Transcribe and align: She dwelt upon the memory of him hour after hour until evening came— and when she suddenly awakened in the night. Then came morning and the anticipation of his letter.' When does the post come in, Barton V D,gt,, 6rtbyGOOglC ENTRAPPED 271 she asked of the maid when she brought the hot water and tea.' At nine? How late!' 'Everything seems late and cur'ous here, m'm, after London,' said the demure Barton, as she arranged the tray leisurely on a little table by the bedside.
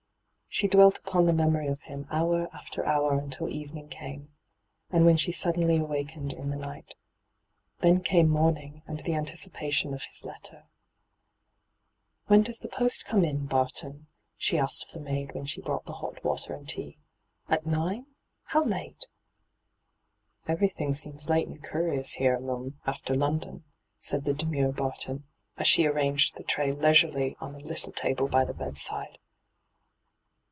She 0.53 0.67
dwelt 0.67 0.99
upon 0.99 1.25
the 1.27 1.33
memory 1.33 1.67
of 1.67 1.79
him 1.83 2.05
hour 2.11 2.49
after 2.53 2.85
hour 2.85 3.17
until 3.17 3.47
evening 3.47 3.87
came— 3.87 4.33
and 4.91 5.05
when 5.05 5.15
she 5.15 5.31
suddenly 5.31 5.77
awakened 5.77 6.33
in 6.33 6.49
the 6.49 6.57
night. 6.57 6.93
Then 7.79 8.03
came 8.03 8.27
morning 8.27 8.83
and 8.85 8.99
the 8.99 9.13
anticipation 9.13 9.93
of 9.93 10.03
his 10.03 10.25
letter.' 10.25 10.65
When 12.27 12.43
does 12.43 12.59
the 12.59 12.67
post 12.67 13.05
come 13.05 13.23
in, 13.23 13.45
Barton 13.45 13.91
V 13.91 13.97
D,gt,, 13.97 14.03
6rtbyGOOglC 14.03 14.03
ENTRAPPED 14.03 14.03
271 14.17 14.37
she 14.37 14.59
asked 14.59 14.83
of 14.83 14.91
the 14.91 14.99
maid 14.99 15.31
when 15.33 15.45
she 15.45 15.61
brought 15.61 15.85
the 15.85 15.93
hot 15.93 16.21
water 16.21 16.53
and 16.53 16.67
tea.' 16.67 16.97
At 17.57 17.65
nine? 17.65 18.07
How 18.43 18.61
late!' 18.65 19.07
'Everything 20.49 20.93
seems 20.95 21.29
late 21.29 21.47
and 21.47 21.63
cur'ous 21.63 22.15
here, 22.15 22.35
m'm, 22.37 22.77
after 22.85 23.15
London,' 23.15 23.63
said 24.01 24.25
the 24.25 24.33
demure 24.33 24.73
Barton, 24.73 25.23
as 25.55 25.69
she 25.69 25.85
arranged 25.85 26.35
the 26.35 26.43
tray 26.43 26.73
leisurely 26.73 27.37
on 27.39 27.55
a 27.55 27.59
little 27.59 27.93
table 27.93 28.27
by 28.27 28.43
the 28.43 28.53
bedside. 28.53 29.17